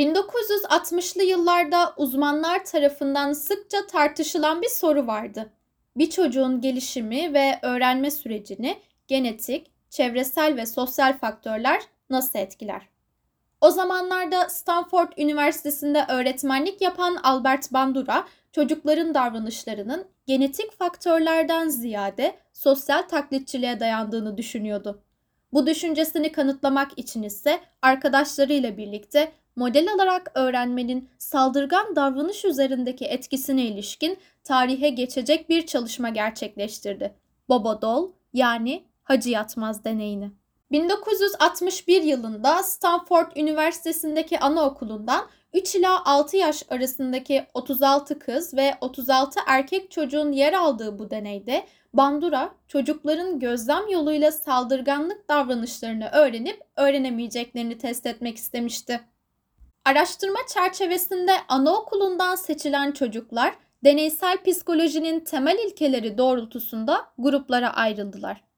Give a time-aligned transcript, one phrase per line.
[0.00, 5.50] 1960'lı yıllarda uzmanlar tarafından sıkça tartışılan bir soru vardı.
[5.96, 8.78] Bir çocuğun gelişimi ve öğrenme sürecini
[9.08, 12.88] genetik, çevresel ve sosyal faktörler nasıl etkiler?
[13.60, 23.80] O zamanlarda Stanford Üniversitesi'nde öğretmenlik yapan Albert Bandura, çocukların davranışlarının genetik faktörlerden ziyade sosyal taklitçiliğe
[23.80, 25.02] dayandığını düşünüyordu.
[25.52, 34.18] Bu düşüncesini kanıtlamak için ise arkadaşlarıyla birlikte model alarak öğrenmenin saldırgan davranış üzerindeki etkisine ilişkin
[34.44, 37.14] tarihe geçecek bir çalışma gerçekleştirdi.
[37.48, 40.30] Bobodol yani Hacı Yatmaz deneyini.
[40.72, 49.90] 1961 yılında Stanford Üniversitesi'ndeki anaokulundan 3 ila 6 yaş arasındaki 36 kız ve 36 erkek
[49.90, 58.36] çocuğun yer aldığı bu deneyde Bandura çocukların gözlem yoluyla saldırganlık davranışlarını öğrenip öğrenemeyeceklerini test etmek
[58.36, 59.00] istemişti.
[59.84, 68.49] Araştırma çerçevesinde anaokulundan seçilen çocuklar deneysel psikolojinin temel ilkeleri doğrultusunda gruplara ayrıldılar.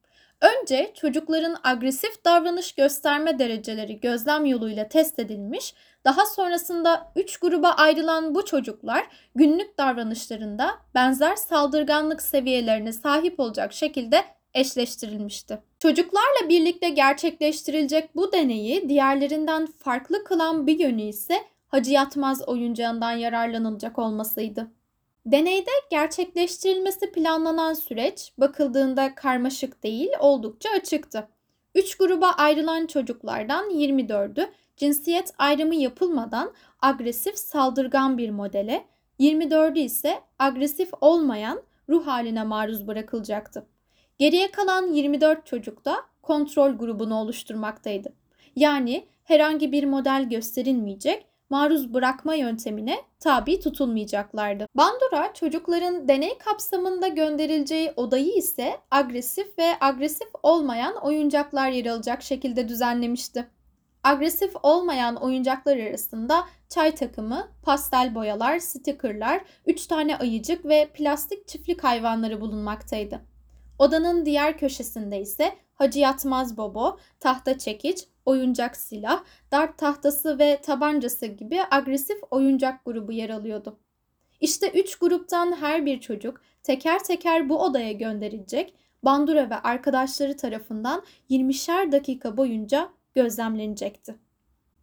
[0.43, 8.35] Önce çocukların agresif davranış gösterme dereceleri gözlem yoluyla test edilmiş, daha sonrasında 3 gruba ayrılan
[8.35, 15.59] bu çocuklar günlük davranışlarında benzer saldırganlık seviyelerine sahip olacak şekilde eşleştirilmişti.
[15.79, 21.35] Çocuklarla birlikte gerçekleştirilecek bu deneyi diğerlerinden farklı kılan bir yönü ise
[21.69, 24.71] Hacı Yatmaz oyuncağından yararlanılacak olmasıydı.
[25.27, 31.29] Deneyde gerçekleştirilmesi planlanan süreç bakıldığında karmaşık değil oldukça açıktı.
[31.75, 38.85] 3 gruba ayrılan çocuklardan 24'ü cinsiyet ayrımı yapılmadan agresif saldırgan bir modele,
[39.21, 43.67] 24'ü ise agresif olmayan ruh haline maruz bırakılacaktı.
[44.19, 48.13] Geriye kalan 24 çocuk da kontrol grubunu oluşturmaktaydı.
[48.57, 54.67] Yani herhangi bir model gösterilmeyecek, maruz bırakma yöntemine tabi tutulmayacaklardı.
[54.75, 62.69] Bandura çocukların deney kapsamında gönderileceği odayı ise agresif ve agresif olmayan oyuncaklar yer alacak şekilde
[62.69, 63.47] düzenlemişti.
[64.05, 71.85] Agresif olmayan oyuncaklar arasında çay takımı, pastel boyalar, stikerler, 3 tane ayıcık ve plastik çiftlik
[71.85, 73.32] hayvanları bulunmaktaydı.
[73.83, 81.27] Odanın diğer köşesinde ise Hacı Yatmaz Bobo, tahta çekiç, oyuncak silah, dart tahtası ve tabancası
[81.27, 83.79] gibi agresif oyuncak grubu yer alıyordu.
[84.41, 91.03] İşte üç gruptan her bir çocuk teker teker bu odaya gönderilecek, Bandura ve arkadaşları tarafından
[91.31, 94.15] 20'şer dakika boyunca gözlemlenecekti.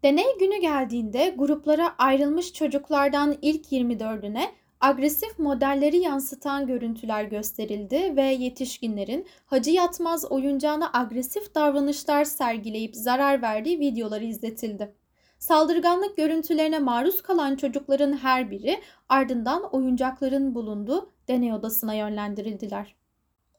[0.03, 4.45] Deney günü geldiğinde gruplara ayrılmış çocuklardan ilk 24'üne
[4.81, 13.79] agresif modelleri yansıtan görüntüler gösterildi ve yetişkinlerin Hacı Yatmaz oyuncağına agresif davranışlar sergileyip zarar verdiği
[13.79, 14.95] videoları izletildi.
[15.39, 22.95] Saldırganlık görüntülerine maruz kalan çocukların her biri ardından oyuncakların bulunduğu deney odasına yönlendirildiler.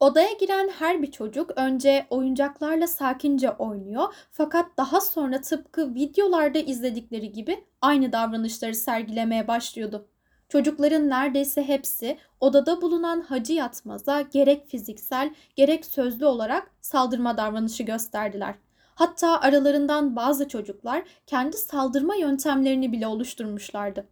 [0.01, 7.33] Odaya giren her bir çocuk önce oyuncaklarla sakince oynuyor fakat daha sonra tıpkı videolarda izledikleri
[7.33, 10.10] gibi aynı davranışları sergilemeye başlıyordu.
[10.51, 18.55] Çocukların neredeyse hepsi odada bulunan Hacı Yatmaz'a gerek fiziksel gerek sözlü olarak saldırma davranışı gösterdiler.
[18.95, 24.07] Hatta aralarından bazı çocuklar kendi saldırma yöntemlerini bile oluşturmuşlardı.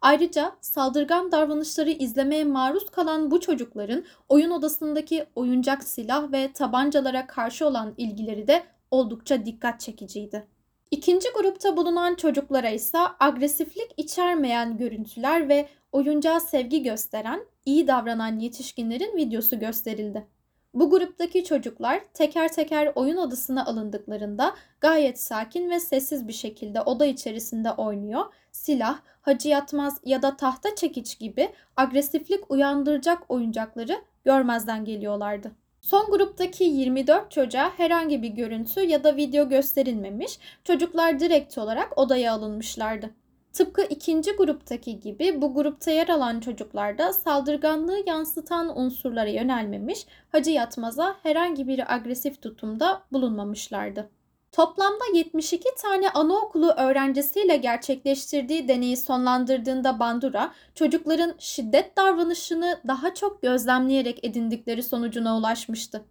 [0.00, 7.66] Ayrıca saldırgan davranışları izlemeye maruz kalan bu çocukların oyun odasındaki oyuncak silah ve tabancalara karşı
[7.66, 10.53] olan ilgileri de oldukça dikkat çekiciydi.
[10.94, 19.16] İkinci grupta bulunan çocuklara ise agresiflik içermeyen görüntüler ve oyuncağa sevgi gösteren, iyi davranan yetişkinlerin
[19.16, 20.26] videosu gösterildi.
[20.74, 27.06] Bu gruptaki çocuklar teker teker oyun odasına alındıklarında gayet sakin ve sessiz bir şekilde oda
[27.06, 28.24] içerisinde oynuyor.
[28.52, 35.63] Silah, hacı yatmaz ya da tahta çekiç gibi agresiflik uyandıracak oyuncakları görmezden geliyorlardı.
[35.84, 42.32] Son gruptaki 24 çocuğa herhangi bir görüntü ya da video gösterilmemiş, çocuklar direkt olarak odaya
[42.32, 43.10] alınmışlardı.
[43.52, 51.16] Tıpkı ikinci gruptaki gibi bu grupta yer alan çocuklarda saldırganlığı yansıtan unsurlara yönelmemiş, Hacı Yatmaz'a
[51.22, 54.10] herhangi bir agresif tutumda bulunmamışlardı.
[54.54, 64.24] Toplamda 72 tane anaokulu öğrencisiyle gerçekleştirdiği deneyi sonlandırdığında Bandura, çocukların şiddet davranışını daha çok gözlemleyerek
[64.24, 66.04] edindikleri sonucuna ulaşmıştı.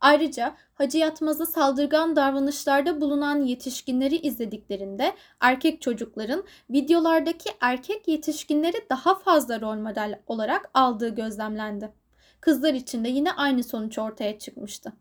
[0.00, 9.60] Ayrıca Hacı Yatmaz'a saldırgan davranışlarda bulunan yetişkinleri izlediklerinde erkek çocukların videolardaki erkek yetişkinleri daha fazla
[9.60, 11.92] rol model olarak aldığı gözlemlendi.
[12.40, 14.92] Kızlar için de yine aynı sonuç ortaya çıkmıştı.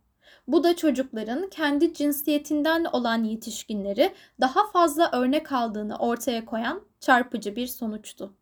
[0.48, 7.68] Bu da çocukların kendi cinsiyetinden olan yetişkinleri daha fazla örnek aldığını ortaya koyan çarpıcı bir
[7.68, 8.34] sonuçtu.